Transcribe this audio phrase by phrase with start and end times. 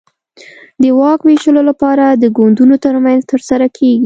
[0.81, 3.99] د واک وېشلو لپاره د ګوندونو ترمنځ ترسره کېږي.